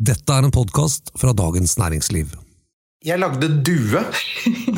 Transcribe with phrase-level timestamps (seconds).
[0.00, 2.30] Dette er en podkast fra Dagens Næringsliv.
[3.04, 4.00] Jeg lagde due.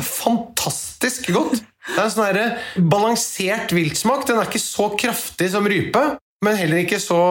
[0.03, 1.61] Fantastisk godt!
[1.63, 4.27] Det er en sånn balansert viltsmak.
[4.27, 6.03] Den er ikke så kraftig som rype,
[6.43, 7.21] men heller ikke så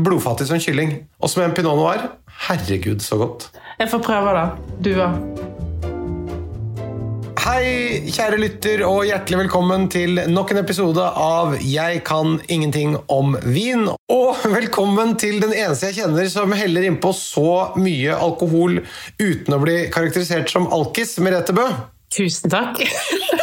[0.00, 0.96] blodfattig som kylling.
[1.20, 2.08] Og som en pinot noir.
[2.48, 3.50] Herregud, så godt.
[3.76, 4.46] Jeg får prøve da.
[4.88, 5.12] Dua.
[7.42, 13.34] Hei, kjære lytter, og hjertelig velkommen til nok en episode av Jeg kan ingenting om
[13.42, 13.88] vin.
[14.14, 18.78] Og velkommen til den eneste jeg kjenner som heller innpå så mye alkohol
[19.18, 21.66] uten å bli karakterisert som alkis, Merete Bø.
[22.14, 22.78] Tusen takk.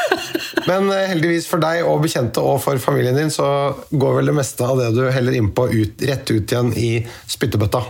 [0.70, 3.52] Men eh, heldigvis for deg og bekjente og for familien din så
[3.92, 6.94] går vel det meste av det du heller innpå, ut, rett ut igjen i
[7.28, 7.84] spyttebøtta.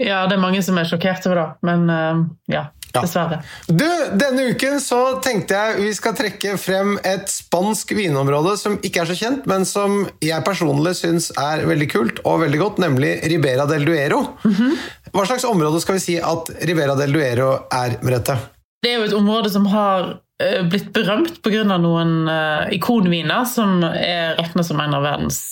[0.00, 2.70] Ja, det er mange som er sjokkert over det, men uh, ja.
[2.94, 3.02] Ja.
[3.04, 3.40] Dessverre.
[3.66, 3.86] Du,
[4.18, 9.10] Denne uken så tenkte jeg vi skal trekke frem et spansk vinområde som ikke er
[9.10, 13.68] så kjent, men som jeg personlig syns er veldig kult og veldig godt, nemlig Ribera
[13.70, 14.24] del Duero.
[15.14, 18.38] Hva slags område skal vi si at Ribera del Duero er, Merete?
[18.80, 21.64] Det er jo et område som har uh, blitt berømt pga.
[21.70, 25.42] noen uh, ikonviner som er regna som en av verdens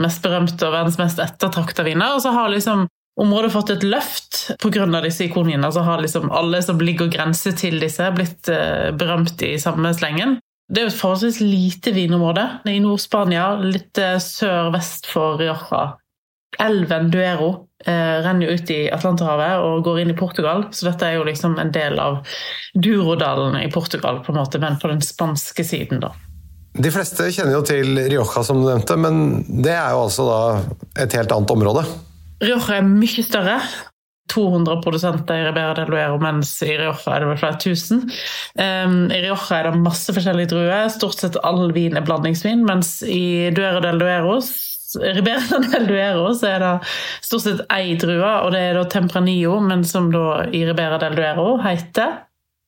[0.00, 2.14] mest berømte og verdens mest ettertrakta viner.
[2.14, 2.86] Og så har liksom
[3.20, 4.86] området fått et løft pga.
[5.04, 5.72] disse ikonene.
[5.72, 10.38] Så har liksom alle som ligger grense til disse, blitt uh, berømt i samme slengen.
[10.68, 15.96] Det er jo et forholdsvis lite vinområde i Nord-Spania, litt uh, sør-vest for Rioja.
[16.62, 17.48] Elven Duero
[17.84, 21.26] eh, renner jo ut i Atlanterhavet og går inn i Portugal, så dette er jo
[21.26, 22.22] liksom en del av
[22.72, 26.14] Durodalen i Portugal, på en måte, men på den spanske siden, da.
[26.76, 30.40] De fleste kjenner jo til Rioja, som du nevnte, men det er jo altså da
[31.04, 31.86] et helt annet område.
[32.42, 33.60] Rioja er mye større.
[34.32, 38.00] 200 produsenter i Ribera del Duero, mens i Rioja er det vel flere tusen.
[38.58, 40.88] Um, I Rioja er det masse forskjellige druer.
[40.92, 44.40] Stort sett all vin er blandingsvin, mens i Duero del Duero
[45.02, 46.72] Ribera del Duero så er det
[47.24, 51.18] stort sett ei drue, og det er da Tempranillo, men som da i Ribera del
[51.18, 52.22] Duero heter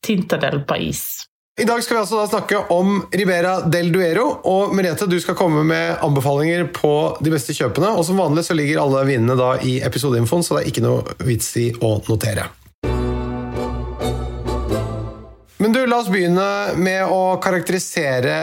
[0.04, 1.27] Tinta del Pais.
[1.58, 4.28] I dag skal vi altså snakke om Ribera del Duero.
[4.46, 7.90] Og Merete, du skal komme med anbefalinger på de beste kjøpene.
[7.98, 11.16] Og som vanlig så ligger alle vinene da i episodeinfoen, så det er ikke noe
[11.26, 12.46] vits i å notere.
[15.58, 16.46] Men du, la oss begynne
[16.78, 18.38] med å karakterisere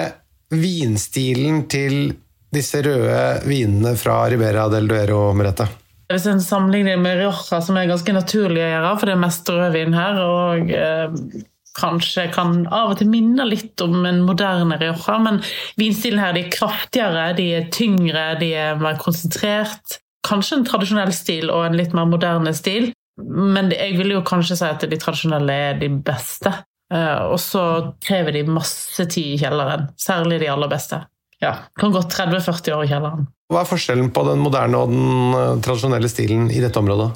[0.52, 2.12] vinstilen til
[2.52, 5.72] disse røde vinene fra Ribera del Duero, Merete.
[6.12, 9.56] Hvis en sammenligner med Rioja, som er ganske naturlig å gjøre, for det er mest
[9.56, 11.46] rødvin her, og eh,
[11.76, 15.42] kanskje kan av og til minne litt om en moderne Rioja, men
[15.80, 20.00] vinstilen her de er kraftigere, de er tyngre, de er mer konsentrert.
[20.26, 22.92] Kanskje en tradisjonell stil og en litt mer moderne stil,
[23.22, 26.52] men jeg vil jo kanskje si at de tradisjonelle er de beste.
[26.94, 27.62] Uh, og så
[28.04, 31.02] krever de masse tid i kjelleren, særlig de aller beste.
[31.42, 33.26] Ja, Kan gå 30-40 år i kjelleren.
[33.52, 37.12] Hva er forskjellen på den moderne og den tradisjonelle stilen i dette området?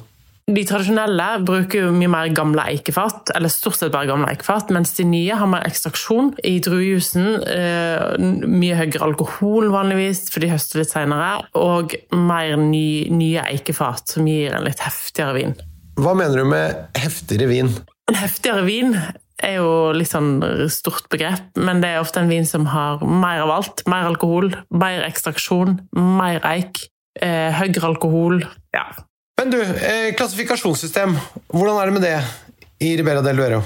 [0.50, 4.92] De tradisjonelle bruker jo mye mer gamle eikefat, eller stort sett bare gamle eikefat, mens
[4.96, 7.28] de nye har mer ekstraksjon i druejusen.
[7.44, 14.16] Eh, mye høyere alkohol vanligvis, for de høster litt senere, og mer ny, nye eikefat,
[14.16, 15.56] som gir en litt heftigere vin.
[16.00, 17.74] Hva mener du med heftigere vin?
[18.10, 18.96] En heftigere vin
[19.40, 20.40] er jo litt sånn
[20.72, 23.84] stort begrep, men det er ofte en vin som har mer av alt.
[23.90, 26.82] Mer alkohol, mer ekstraksjon, mer eik,
[27.20, 28.42] eh, høyere alkohol.
[28.74, 28.88] Ja,
[29.40, 31.14] men du, eh, klassifikasjonssystem,
[31.48, 32.16] hvordan er det med det
[32.84, 33.60] i Ribera del Duero?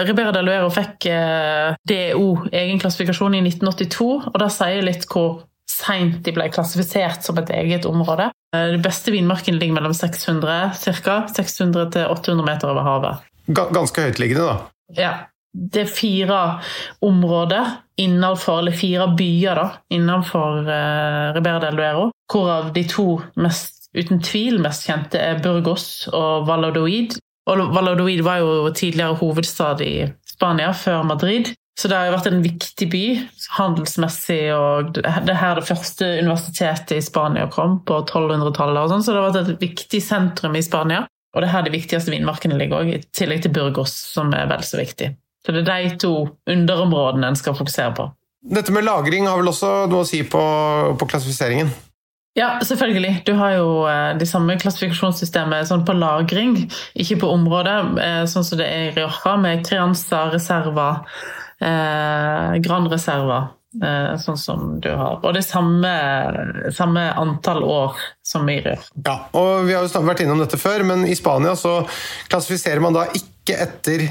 [0.00, 5.44] Ribera del Duero fikk eh, DO, egen klassifikasjon, i 1982, og det sier litt hvor
[5.70, 8.26] seint de ble klassifisert som et eget område.
[8.54, 11.20] Den de beste vinmarkene ligger mellom 600 ca.
[11.30, 13.30] 600 til 800 meter over havet.
[13.54, 14.98] Ganske høytliggende, da.
[14.98, 15.14] Ja.
[15.54, 16.38] Det er fire
[17.06, 17.68] områder
[18.02, 23.06] innenfor, eller fire byer da, innenfor eh, Ribera del Duero, hvorav de to
[23.38, 27.16] mest uten tvil mest kjente er Burgos og Valladolid.
[27.50, 29.94] Og Valladolid var jo tidligere hovedstad i
[30.28, 31.52] Spania, før Madrid.
[31.78, 33.02] Så det har jo vært en viktig by
[33.56, 38.78] handelsmessig, og det er her det første universitetet i Spania kom, på 1200-tallet.
[38.78, 41.04] og sånn, Så det har vært et viktig sentrum i Spania.
[41.34, 44.46] Og det er her de viktigste vinmarkene ligger òg, i tillegg til Burgos, som er
[44.46, 45.10] vel så viktig.
[45.44, 46.12] Så det er de to
[46.46, 48.06] underområdene en skal fokusere på.
[48.54, 50.44] Dette med lagring har vel også noe å si på,
[51.00, 51.72] på klassifiseringen?
[52.34, 53.22] Ja, selvfølgelig.
[53.26, 56.56] Du har jo eh, de samme klassifikasjonssystemet sånn på lagring,
[56.98, 60.88] ikke på området, eh, sånn som det er i Rioja, med Crianza, Reserva,
[61.62, 63.52] eh, Gran-reserver.
[63.82, 65.18] eh, sånn som du har.
[65.22, 65.90] Og det samme,
[66.70, 68.82] samme antall år som i Rioja.
[69.06, 71.80] Ja, og vi har jo vært innom dette før, men i Spania så
[72.30, 74.06] klassifiserer man da ikke etter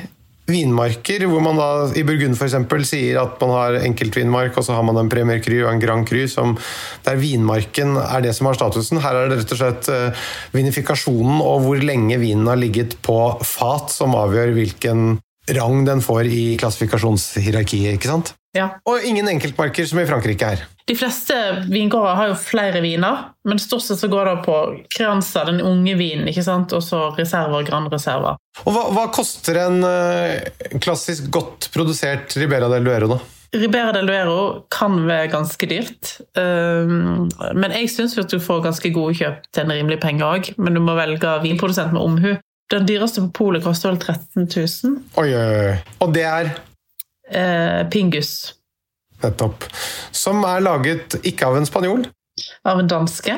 [0.50, 4.84] vinmarker, hvor man da i Burgund eksempel, sier at man har enkeltvinmark, og så har
[4.86, 6.57] man en Premier Cru og en Grand Cru, som,
[7.06, 9.01] der vinmarken er det som har statusen.
[9.04, 10.25] Her er det rett og slett uh,
[10.56, 13.18] vinifikasjonen og hvor lenge vinen har ligget på
[13.48, 15.18] fat, som avgjør hvilken
[15.56, 17.98] rang den får i klassifikasjonshierarkiet.
[17.98, 18.36] ikke sant?
[18.56, 18.69] Ja.
[18.88, 20.68] Og ingen enkeltmarker som i Frankrike her.
[20.85, 21.35] De fleste
[21.71, 24.56] vingårder har jo flere viner, men stort sett så går det på
[24.91, 26.74] Crianza, den unge vinen, ikke sant?
[26.75, 28.35] og så reserver og Grand Reserva.
[28.65, 33.19] Og hva, hva koster en uh, klassisk godt produsert Ribera del Duero, da?
[33.53, 39.15] Ribera del Duero kan være ganske dyrt, um, men jeg syns du får ganske gode
[39.21, 40.50] kjøp til en rimelig penge òg.
[40.57, 42.33] Men du må velge vinprodusent med omhu.
[42.74, 45.00] Den dyreste på polet koster vel 13 000.
[45.21, 45.77] Oi, oi, oi.
[46.01, 46.51] Og det er?
[47.30, 48.33] Eh, Pingus.
[49.23, 49.67] Nettopp.
[50.11, 52.05] Som er laget ikke av en spanjol?
[52.67, 53.37] Av en danske,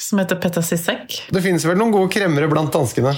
[0.00, 1.18] som heter Petter Sissek.
[1.32, 3.14] Det finnes vel noen gode kremmere blant danskene?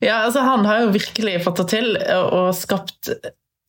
[0.00, 3.10] Ja, altså Han har jo virkelig fått det til og skapt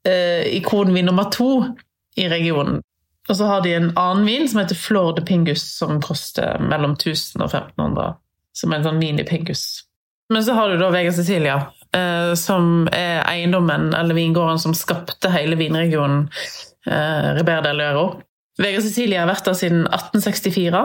[0.08, 1.52] eh, ikonvin nummer to
[2.16, 2.80] i regionen.
[3.30, 6.96] Og så har de en annen vin som heter Flor de Pingus, som koster mellom
[6.98, 8.16] 1000 og 1500.
[8.58, 9.66] Som er en sånn mini-pingus.
[10.32, 11.60] Men så har du da Vega Cecilia,
[11.96, 16.28] eh, som er eiendommen eller vingården som skapte hele vinregionen
[16.88, 18.06] eh, Ribera del Duero.
[18.62, 20.82] Vega Cecilia har vært der siden 1864,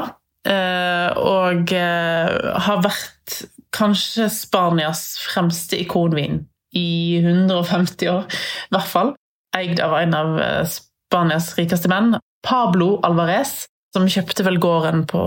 [0.48, 3.40] eh, og eh, har vært
[3.76, 6.44] kanskje Spanias fremste ikonvin
[6.76, 9.14] i 150 år, i hvert fall.
[9.56, 12.16] Eid av en av eh, Spanias rikeste menn,
[12.46, 13.64] Pablo Alvarez,
[13.96, 15.22] som kjøpte vel gården på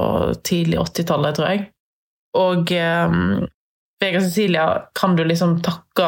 [0.45, 1.63] tidlig 80-tallet, tror jeg.
[2.39, 3.15] Og eh,
[3.99, 4.65] Vega Cecilia
[4.95, 6.07] kan du liksom takke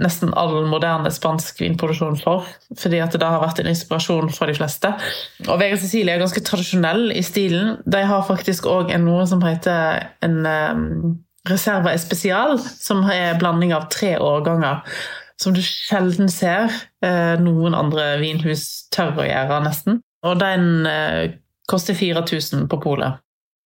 [0.00, 2.44] nesten all moderne spansk vinproduksjon for,
[2.76, 4.90] fordi at det har vært en inspirasjon for de fleste.
[5.46, 7.78] Og Vega Cecilia er ganske tradisjonell i stilen.
[7.88, 10.84] De har faktisk òg noe som heter en um,
[11.48, 14.84] Reserva Especial, som er en blanding av tre årganger.
[15.40, 16.68] Som du sjelden ser
[17.00, 20.02] eh, noen andre vinhus tør å gjøre, nesten.
[20.28, 21.38] Og den eh,
[21.70, 23.16] koster 4000 på polet.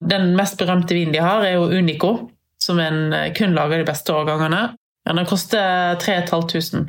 [0.05, 2.13] Den mest berømte vinen de har, er jo Unico,
[2.63, 4.75] som en kun lager de beste årgangene.
[5.05, 6.89] Men den koster 3500.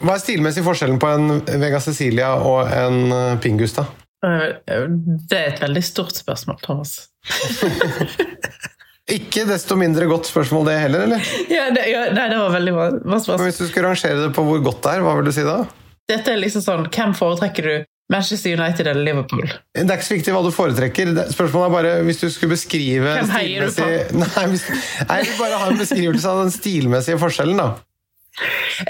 [0.00, 3.88] Hva er stilmessig forskjellen på en Vega Cecilia og en Pingus, da?
[4.20, 7.08] Det er et veldig stort spørsmål, Thomas.
[9.10, 11.30] Ikke desto mindre godt spørsmål det heller, eller?
[11.56, 12.88] Ja, det, ja, nei, det var veldig bra
[13.18, 13.46] spørsmål.
[13.48, 15.62] Hvis du skulle rangere det på hvor godt det er, hva vil du si da?
[16.10, 17.74] Dette er liksom sånn, Hvem foretrekker du?
[18.10, 19.46] Manchester United eller Liverpool?
[19.74, 21.12] Det er ikke så viktig hva du foretrekker.
[21.30, 23.86] Spørsmålet er bare hvis du skulle beskrive Hvem heier du på?
[24.24, 24.66] Nei, hvis,
[25.06, 27.70] nei, vi bare har en beskrivelse av den stilmessige forskjellen, da.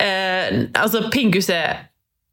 [0.01, 1.87] Eh, altså, Pingus er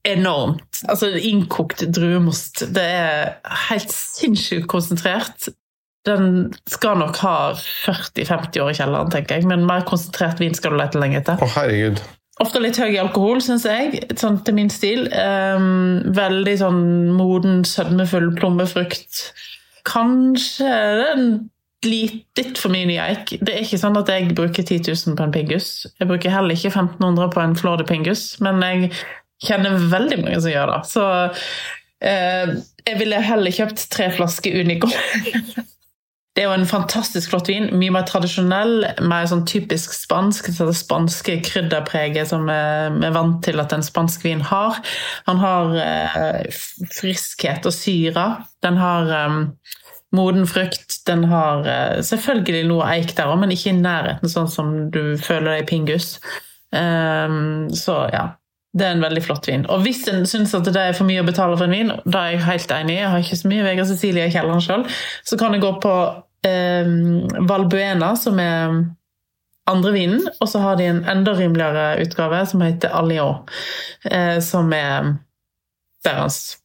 [0.08, 0.82] enormt.
[0.88, 2.68] Altså, Innkokt druemost.
[2.76, 3.34] Det er
[3.70, 5.50] helt sinnssykt konsentrert.
[6.08, 10.72] Den skal nok ha 40-50 år i kjelleren, tenker jeg, men mer konsentrert vin skal
[10.72, 11.42] du lete lenge etter.
[11.44, 12.00] Å, herregud.
[12.44, 15.08] Ofte litt høy i alkohol, syns jeg, sånn til min stil.
[15.10, 16.82] Um, veldig sånn
[17.18, 19.22] moden, sødmefull plommefrukt.
[19.88, 20.74] Kanskje
[21.14, 21.30] en
[21.86, 23.36] litt for mye eik.
[23.42, 25.70] Det er ikke sånn at jeg bruker 10 000 på en pingus.
[25.98, 28.92] Jeg bruker heller ikke 1500 på en flåde Pingus, men jeg
[29.46, 30.80] kjenner veldig mange som gjør det.
[30.90, 32.54] Så uh,
[32.88, 34.90] jeg ville heller kjøpt tre flasker Unico.
[36.38, 37.64] Det er jo en fantastisk flott vin.
[37.82, 40.52] Mye mer tradisjonell, mer sånn typisk spansk.
[40.54, 44.78] Det spanske krydderpreget som vi er vant til at en spansk vin har.
[45.26, 46.62] Han har eh,
[46.94, 48.28] friskhet og syre.
[48.62, 49.40] Den har um,
[50.14, 51.00] moden frukt.
[51.10, 55.18] Den har eh, selvfølgelig noe eik der òg, men ikke i nærheten sånn som du
[55.18, 56.20] føler det i Pingus.
[56.68, 58.28] Så ja.
[58.78, 59.64] Det er en veldig flott vin.
[59.72, 62.28] Og hvis en syns at det er for mye å betale for en vin, da
[62.28, 64.84] er jeg helt enig, jeg har ikke så mye Vegard Cecilie i kjelleren sjøl,
[65.26, 68.76] så kan jeg gå på eh, Valbuena, som er
[69.68, 73.44] andre vinen, og så har de en enda rimeligere utgave som heter Allion,
[74.10, 75.18] eh, som er
[76.08, 76.58] deres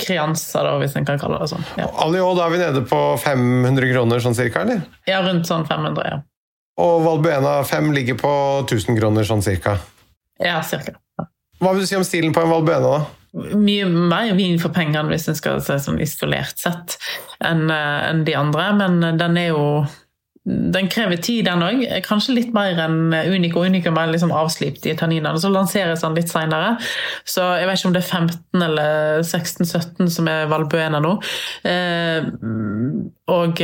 [0.00, 1.66] Crianza, da, hvis en kan kalle det sånn.
[1.76, 1.90] Ja.
[2.04, 4.80] Allion, da er vi nede på 500 kroner sånn cirka, eller?
[5.08, 6.22] ja, rundt sånn 500, ja.
[6.78, 8.32] Og Valbuena 5 ligger på
[8.62, 9.80] 1000 kroner sånn cirka.
[10.38, 10.94] Ja, cirka.
[11.58, 13.54] Hva vil du si om stilen på en Valbuena, da?
[13.58, 16.96] Mye mer vin for pengene, hvis en skal se sånn isolert sett,
[17.44, 18.72] enn en de andre.
[18.78, 19.64] Men den er jo
[20.48, 21.82] Den krever tid, den òg.
[22.06, 23.60] Kanskje litt mer enn Unico.
[23.68, 25.36] Unico er liksom avslipt i tanninene.
[25.36, 26.70] Så lanseres den litt seinere.
[27.28, 31.18] Så jeg vet ikke om det er 15 eller 16-17 som er Valbuena nå.
[31.68, 32.30] Eh,
[33.28, 33.60] og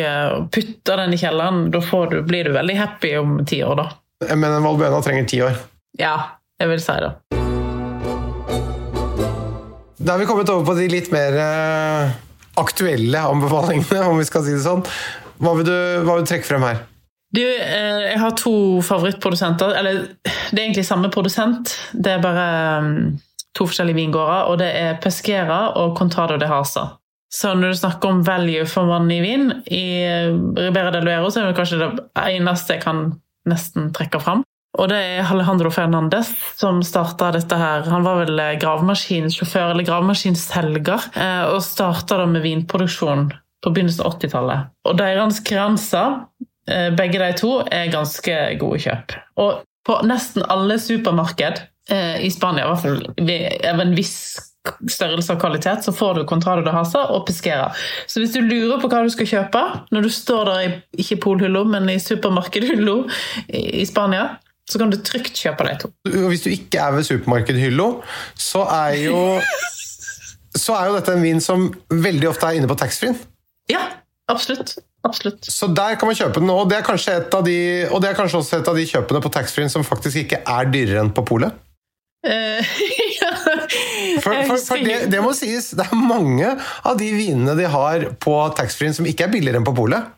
[0.53, 3.89] putter den i kjelleren, da du, blir du veldig happy om ti år, da.
[4.35, 5.57] Men en Valbuena trenger ti år?
[5.97, 6.19] Ja,
[6.61, 7.15] jeg vil si det.
[10.05, 12.11] Da har vi kommet over på de litt mer uh,
[12.61, 14.85] aktuelle anbefalingene, om vi skal si det sånn.
[15.43, 16.83] Hva vil du, hva vil du trekke frem her?
[17.35, 18.55] Du, eh, jeg har to
[18.87, 19.75] favorittprodusenter.
[19.79, 22.47] Eller Det er egentlig samme produsent, det er bare
[22.79, 22.93] um,
[23.57, 26.93] to forskjellige vingårder, og det er Pesquera og Contado de Hasa.
[27.35, 30.07] Så når du snakker om value for vann i vin, i
[30.55, 31.89] Ribera del Duero så er det kanskje det
[32.23, 33.09] eneste jeg kan
[33.51, 34.45] nesten trekke fram.
[34.75, 37.85] Og det er Alejandro Fernandez som starta dette her.
[37.93, 43.29] Han var vel gravemaskinsjåfør eller gravemaskinselger, eh, og starta da med vinproduksjon
[43.65, 44.73] på begynnelsen av 80-tallet.
[44.89, 46.19] Og deres grenser,
[46.69, 49.15] eh, begge de to, er ganske gode kjøp.
[49.39, 54.19] Og på nesten alle supermarked eh, i Spania, i hvert fall av en viss
[54.65, 57.69] størrelse og kvalitet, så får du Contrado de Hasa og Pesquera.
[58.09, 59.61] Så hvis du lurer på hva du skal kjøpe
[59.93, 60.71] når du står der i
[61.05, 62.97] ikke polhylla, men i supermarkedhylla
[63.53, 64.39] i Spania,
[64.71, 65.91] så kan du trygt kjøpe de to.
[66.31, 67.89] Hvis du ikke er ved supermarkedhylla,
[68.41, 69.21] så er jo
[70.55, 73.17] så er jo dette en vin som veldig ofte er inne på taxfree-en.
[73.71, 73.83] Ja,
[74.31, 74.77] absolutt.
[75.05, 75.45] Absolutt.
[75.45, 77.59] Så der kan man kjøpe den, og det er kanskje, de,
[77.91, 80.71] og det er kanskje også et av de kjøpene på taxfree-en som faktisk ikke er
[80.73, 81.61] dyrere enn på polet?
[82.25, 82.65] Uh,
[84.25, 88.07] for, for, for det, det, må sies, det er mange av de vinene de har
[88.23, 90.09] på taxfree-en som ikke er billigere enn på polet.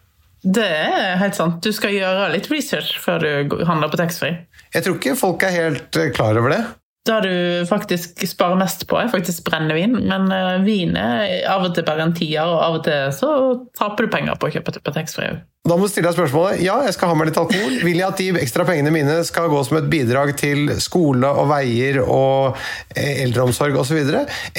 [0.47, 1.59] Det er helt sant.
[1.65, 4.45] Du skal gjøre litt research før du handler på taxfree.
[4.75, 6.61] Jeg tror ikke folk er helt eh, klar over det.
[7.07, 9.99] Det du faktisk sparer mest på, er faktisk brennevin.
[10.11, 13.31] Men uh, vin er av og til bare en tier, og av og til så
[13.79, 15.37] taper du penger på å kjøpe på taxfree.
[15.67, 17.79] Da må du stille deg spørsmålet ja, jeg skal ha med litt alkohol.
[17.83, 21.49] Vil jeg at de ekstra pengene mine skal gå som et bidrag til skole og
[21.51, 22.59] veier og
[22.95, 23.99] eh, eldreomsorg osv.?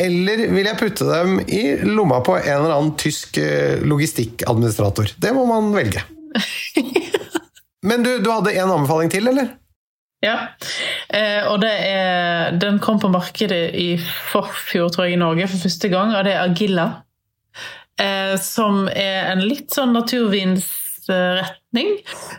[0.04, 5.16] Eller vil jeg putte dem i lomma på en eller annen tysk eh, logistikkadministrator?
[5.16, 6.04] Det må man velge.
[7.88, 9.56] Men du, du hadde en anbefaling til, eller?
[10.26, 10.38] Ja,
[11.14, 15.92] eh, og er, den kom på markedet i forfjor, tror jeg, i Norge for første
[15.94, 16.88] gang, og det er Agilla.
[18.02, 19.94] Eh, som er en litt sånn
[21.08, 21.88] naturvinsretning,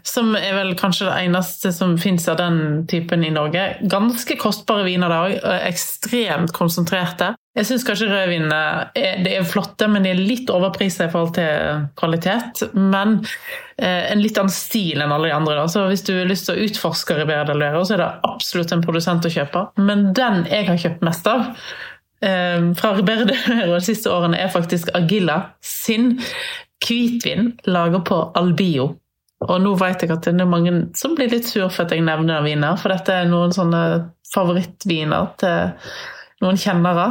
[0.02, 3.78] som er vel kanskje det eneste som fins av den typen i Norge.
[3.82, 5.36] Ganske kostbare viner da òg,
[5.68, 7.34] ekstremt konsentrerte.
[7.58, 11.82] Jeg syns kanskje rødvinene er, er, flotte, men de er litt overprisa i forhold til
[11.98, 12.62] kvalitet.
[12.74, 13.18] Men
[13.76, 15.56] eh, en litt annen stil enn alle de andre.
[15.58, 15.66] Da.
[15.66, 18.74] Så hvis du har lyst til å utforske Ribera del Duero, så er det absolutt
[18.74, 19.68] en produsent å kjøpe.
[19.82, 21.48] Men den jeg har kjøpt mest av
[22.22, 26.14] eh, fra Ribera del Duero de siste årene, er faktisk Agilla sin
[26.88, 28.90] hvitvin lager på Albio.
[29.46, 32.02] Og nå vet jeg at det er mange som blir litt sur for at jeg
[32.06, 33.82] nevner viner, for dette er noen sånne
[34.34, 35.92] favorittviner til
[36.42, 37.06] noen kjennere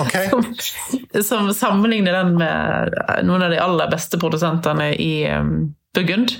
[0.00, 0.30] okay.
[0.32, 6.32] som, som, sammenligner den med noen av de aller beste produsentene i um, Burgund.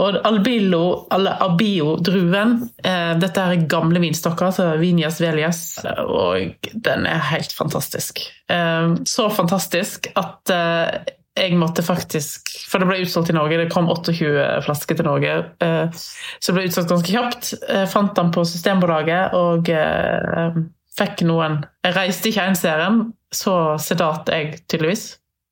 [0.00, 5.62] Og Albilo, eller Abio-druen eh, Dette er gamle vinstokker, altså Vinias Velias,
[6.04, 8.20] og den er helt fantastisk.
[8.52, 13.70] Eh, så fantastisk at eh, jeg måtte faktisk For det ble utsolgt i Norge, det
[13.72, 15.36] kom 28 flasker til Norge.
[15.62, 17.52] Eh, så det ble utsolgt ganske kjapt.
[17.68, 20.60] Jeg fant den på Systembolaget og eh,
[20.98, 25.06] fikk noen Jeg reiste ikke serien, så sedat jeg tydeligvis.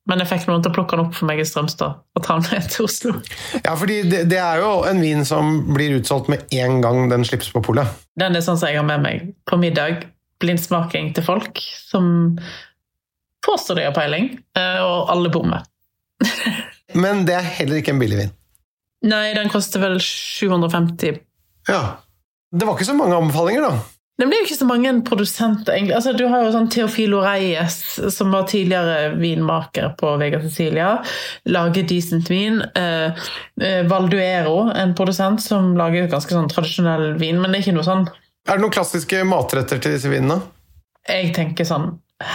[0.09, 2.39] Men jeg fikk noen til å plukke den opp for meg i Strømstad og ta
[2.39, 3.11] den ned til Oslo.
[3.61, 7.25] Ja, fordi det, det, er jo en vin som blir utsolgt med en gang den
[7.27, 7.91] slippes på polet.
[8.19, 10.07] Den er sånn som jeg har med meg på middag.
[10.39, 11.59] Blindsmaking til folk
[11.91, 12.39] som
[13.45, 15.63] påstår de har peiling, eh, og alle bommer.
[17.03, 18.35] Men det er heller ikke en billig vin?
[19.09, 21.21] Nei, den koster vel 750.
[21.69, 21.81] Ja.
[22.51, 23.99] Det var ikke så mange anbefalinger, da.
[24.19, 25.93] Det er jo ikke så mange produsenter, egentlig.
[25.95, 27.77] Altså, du har jo sånn Teofilo Reyes,
[28.11, 30.89] som var tidligere vinmaker på Vega Cecilia.
[31.47, 32.59] Lager decent vin.
[32.75, 33.29] Eh,
[33.63, 37.87] eh, Valduero, en produsent som lager ganske sånn tradisjonell vin, men det er ikke noe
[37.87, 38.09] sånn
[38.49, 40.41] Er det noen klassiske matretter til disse vinene?
[41.07, 41.93] Jeg tenker sånn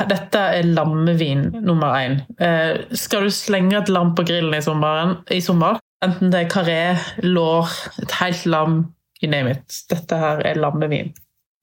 [0.08, 2.18] dette er lammevin nummer én.
[2.40, 6.52] Eh, skal du slenge et lam på grillen i, sommeren, i sommer, enten det er
[6.52, 6.80] karé,
[7.24, 7.72] lår,
[8.02, 8.78] et helt lam,
[9.20, 11.12] you name it, dette her er lammevin.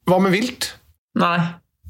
[0.10, 0.74] Hva med vilt?
[1.22, 1.38] Nei.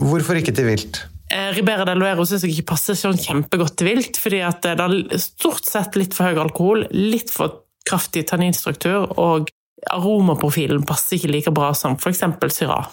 [0.02, 1.04] Hvorfor ikke til vilt?
[1.32, 4.76] Eh, Ribera del Duero syns jeg ikke passer sånn kjempegodt til vilt, fordi at det
[4.84, 9.52] er stort sett litt for høy alkohol, litt for kraftig tanninstruktur, og
[9.92, 12.24] aromaprofilen passer ikke like bra som f.eks.
[12.56, 12.90] Syrah.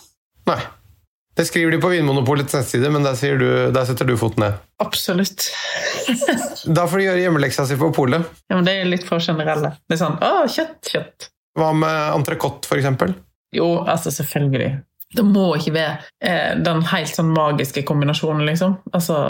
[0.49, 0.61] Nei.
[1.39, 4.57] Det skriver de på Vinmonopolets nettside, men der, du, der, setter du foten ned.
[4.83, 5.45] Absolutt.
[6.77, 8.25] da får de gjøre hjemmeleksa si på polet.
[8.51, 9.71] Ja, men det er litt for generelle.
[9.87, 11.29] Det er sånn Å, kjøtt, kjøtt.
[11.59, 13.15] Hva med entrecôte, eksempel?
[13.55, 14.73] Jo, altså selvfølgelig.
[15.15, 15.93] Det må ikke være
[16.27, 18.75] eh, den helt sånn magiske kombinasjonen, liksom.
[18.91, 19.21] Altså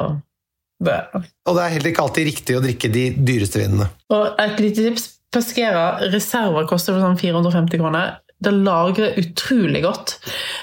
[0.81, 0.97] det.
[1.13, 3.91] Og det er heller ikke alltid riktig å drikke de dyreste vinene.
[4.17, 5.11] Og et lite tips.
[5.29, 8.17] Pesquera reserver koster sånn 450 kroner.
[8.41, 10.17] Det lagrer utrolig godt.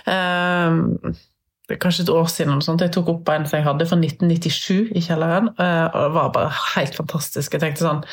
[0.09, 0.73] Er
[1.81, 2.81] kanskje et år siden sånt.
[2.81, 5.51] jeg tok opp en som jeg hadde fra 1997 i kjelleren.
[5.57, 7.53] Eh, og det var bare helt fantastisk.
[7.55, 8.03] Jeg tenkte sånn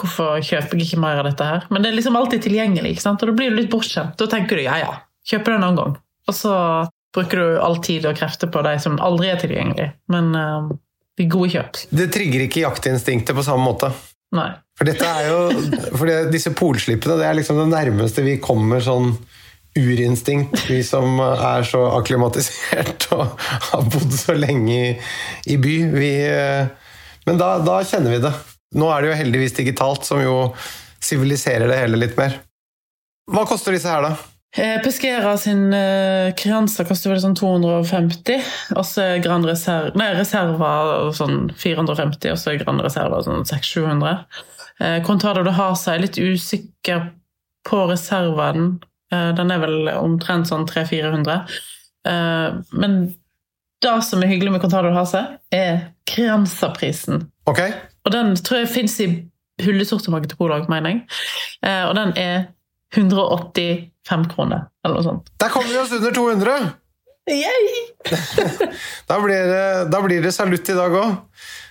[0.00, 1.64] Hvorfor kjøper jeg ikke mer av dette her?
[1.68, 3.20] Men det er liksom alltid tilgjengelig, ikke sant?
[3.20, 4.14] og da blir du litt bortskjemt.
[4.16, 4.94] Da tenker du ja, ja,
[5.28, 5.96] kjøper det en annen gang.
[6.30, 6.54] Og så
[7.12, 9.90] bruker du all tid og krefter på de som aldri er tilgjengelig.
[10.14, 10.70] Men uh,
[11.20, 11.82] de gode kjøp.
[11.92, 13.90] Det trigger ikke jaktinstinktet på samme måte.
[14.36, 14.48] Nei.
[14.78, 15.38] For dette er jo,
[15.98, 19.12] for det, disse polslippene det er liksom det nærmeste vi kommer sånn
[19.78, 23.36] urinstinkt, vi som er så akklimatisert og
[23.70, 24.90] har bodd så lenge i,
[25.54, 25.76] i by.
[25.94, 26.90] Vi, eh,
[27.28, 28.34] men da, da, kjenner vi det.
[28.80, 30.36] Nå er det jo heldigvis digitalt, som jo
[31.02, 32.40] siviliserer det hele litt mer.
[33.30, 34.14] Hva koster disse her, da?
[34.56, 40.08] Eh, Pesquera sin uh, Crianza koster vel sånn 250, og så er Grand Reserva Nei,
[40.16, 40.70] Reserva
[41.14, 44.16] sånn 450, og så er Grand Reserva sånn 600-700.
[44.80, 47.10] Eh, Contado de Hasa er litt usikker
[47.68, 48.78] på reserven.
[49.12, 51.40] Eh, den er vel omtrent sånn 300-400.
[52.08, 53.00] Eh, men
[53.80, 55.24] det som er hyggelig med Contado Hase,
[55.54, 57.26] er Crianza-prisen.
[57.50, 57.72] Okay.
[58.04, 59.08] Og den tror jeg fins i
[59.64, 61.02] hullesortimentet til Polag, mener jeg.
[61.64, 62.50] Eh, og den er
[62.96, 65.32] 185 kroner, eller noe sånt.
[65.40, 66.70] Der kommer vi oss under 200!
[69.10, 71.18] da, blir det, da blir det salutt i dag òg.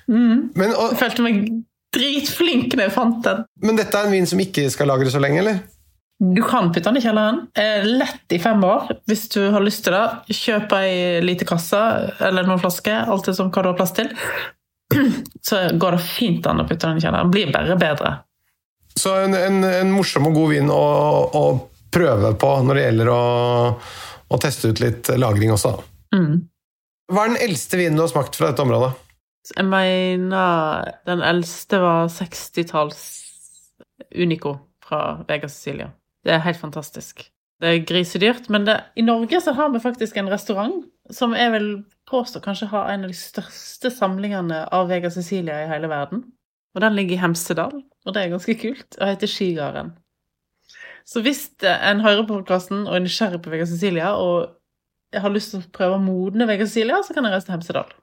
[0.09, 0.53] Mm.
[0.55, 1.41] jeg følte meg
[1.93, 3.43] dritflink når jeg fant den.
[3.65, 5.59] Men dette er en vin som ikke skal lagre så lenge, eller?
[6.19, 7.45] Du kan putte den i kjelleren.
[7.85, 10.35] Lett i fem år hvis du har lyst til det.
[10.35, 11.79] Kjøp ei lite kasse
[12.27, 14.11] eller noen flasker, alt som hva du har plass til.
[15.47, 17.31] Så går det fint an å putte den i kjelleren.
[17.31, 18.17] Blir bare bedre.
[18.99, 20.85] Så en, en, en morsom og god vin å,
[21.39, 21.43] å,
[21.89, 23.21] prøve på når det gjelder å,
[24.29, 25.71] å teste ut litt lagring også.
[26.13, 26.43] Mm.
[27.09, 28.91] Hva er den eldste vinen du har smakt fra dette området?
[29.55, 32.99] Jeg mener den eldste var 60-talls
[34.13, 34.53] Unico
[34.85, 35.89] fra Vega Sicilia.
[36.25, 37.27] Det er helt fantastisk.
[37.59, 41.51] Det er grisedyrt, men det, i Norge så har vi faktisk en restaurant som jeg
[41.51, 41.69] vil
[42.09, 46.23] påstå kanskje har en av de største samlingene av Vega Cecilia i hele verden.
[46.75, 49.91] Og den ligger i Hemsedal, og det er ganske kult, og heter Skigarden.
[51.09, 54.53] Så hvis en hører på podkasten og er nysgjerrig på Vega Cecilia, og
[55.11, 57.57] jeg har lyst til å prøve å modne Vega Cecilia, så kan jeg reise til
[57.57, 57.95] Hemsedal.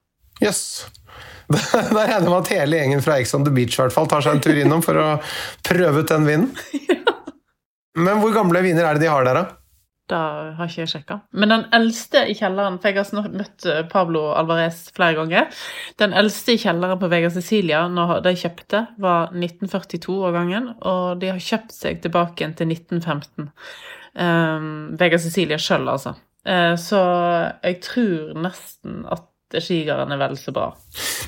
[0.43, 0.63] Yes.
[1.47, 4.25] Da regner jeg med at hele gjengen fra Ex on the Beach hvert fall, tar
[4.25, 5.11] seg en tur innom for å
[5.65, 6.51] prøve ut den vinen.
[7.97, 9.63] Men hvor gamle viner er det de har der, da?
[10.07, 10.19] Det
[10.55, 11.17] har ikke jeg sjekka.
[11.35, 15.49] Men den eldste i kjelleren For jeg har møtt eh, Pablo Alvarez flere ganger.
[15.99, 20.77] Den eldste i kjelleren på Vega Cecilia når de kjøpte, var 1942-årgangen.
[20.87, 23.49] Og de har kjøpt seg tilbake igjen til 1915.
[23.49, 26.15] Um, ehm, Vega Cecilia sjøl, altså.
[26.47, 27.01] Uh, så
[27.67, 29.27] jeg tror nesten at
[29.63, 30.71] skigaren er vel så bra.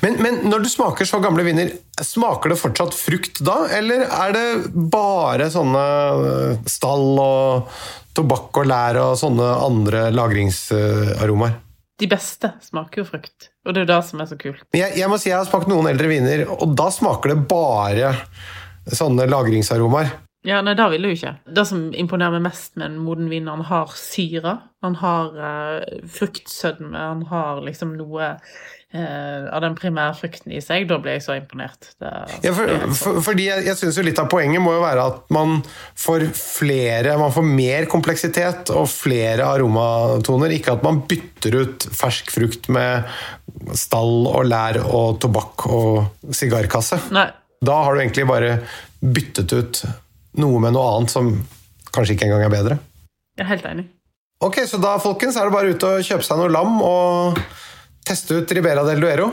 [0.03, 1.71] Men, men, når du smaker så gamle viner,
[2.03, 3.61] smaker det fortsatt frukt da?
[3.75, 4.45] Eller er det
[4.91, 5.85] bare sånne
[6.69, 7.81] stall og
[8.17, 11.57] tobakk og lær og sånne andre lagringsaromaer?
[11.99, 14.63] De beste smaker jo frukt, og det er jo det som er så kult.
[14.71, 18.13] Jeg, jeg, må si jeg har smakt noen eldre viner, og da smaker det bare
[18.87, 20.13] sånne lagringsaromaer.
[20.47, 21.33] Ja, nei, det vil du ikke.
[21.51, 24.55] Det som imponerer meg mest med en moden vin, han har syre.
[24.85, 30.87] Han har uh, fruktsødme, han har liksom noe uh, av den primærfrukten i seg.
[30.87, 31.91] Da blir jeg så imponert.
[31.99, 32.13] Det,
[32.47, 35.21] ja, for, for, fordi jeg, jeg syns jo litt av poenget må jo være at
[35.35, 35.59] man
[35.99, 40.55] får flere Man får mer kompleksitet og flere aromatoner.
[40.55, 43.11] Ikke at man bytter ut fersk frukt med
[43.75, 47.03] stall og lær og tobakk og sigarkasse.
[47.11, 47.27] Nei.
[47.59, 48.61] Da har du egentlig bare
[49.03, 49.87] byttet ut
[50.37, 51.31] noe med noe annet som
[51.93, 52.79] kanskje ikke engang er bedre.
[53.37, 53.87] Jeg er helt enig.
[54.43, 57.39] Ok, Så da folkens, er det bare ute og kjøpe seg noe lam og
[58.07, 59.29] teste ut Ribera del Duero?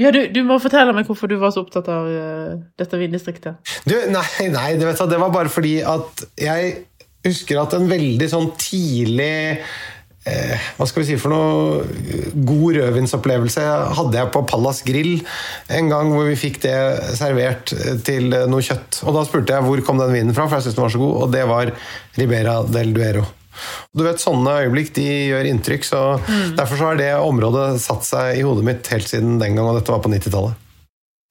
[0.00, 3.60] Ja, du, du, må fortelle meg hvorfor du var så opptatt av uh, dette vindistriktet.
[3.86, 6.72] Du, nei, nei det, det var bare fordi at jeg
[7.22, 9.60] husker at en veldig sånn tidlig
[10.28, 11.82] eh, hva skal vi si for noe
[12.32, 13.66] god rødvinsopplevelse
[13.98, 15.12] hadde jeg på Pallas Grill
[15.72, 16.78] en gang hvor vi fikk det
[17.18, 17.74] servert
[18.06, 19.02] til noe kjøtt.
[19.06, 21.04] Og da spurte jeg hvor kom den vinen fra, for jeg syntes den var så
[21.04, 21.72] god, og det var
[22.18, 23.24] Ribera del Duero.
[23.92, 26.54] Du vet, Sånne øyeblikk de gjør inntrykk, så mm.
[26.58, 29.78] derfor så har det området satt seg i hodet mitt helt siden den gang, og
[29.78, 30.61] dette var på 90-tallet.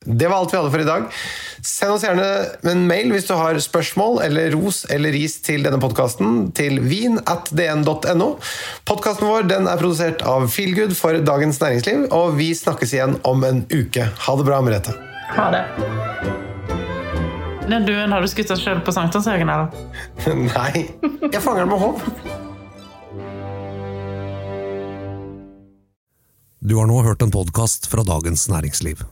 [0.05, 1.03] Det var alt vi hadde for i dag.
[1.61, 2.25] Send oss gjerne
[2.71, 8.29] en mail hvis du har spørsmål eller ros eller ris til denne podkasten, til vin.dn.no.
[8.89, 13.45] Podkasten vår den er produsert av Feelgood for Dagens Næringsliv, og vi snakkes igjen om
[13.45, 14.09] en uke.
[14.25, 14.97] Ha det bra, Merete.
[15.37, 15.63] Ha det.
[17.69, 19.69] Den duen har du skutt deg sjøl på sankthanshaugen, eller?
[20.49, 20.87] Nei.
[21.29, 22.01] Jeg fanger den med håp.
[26.61, 29.05] Du har nå hørt en podkast fra Dagens Næringsliv.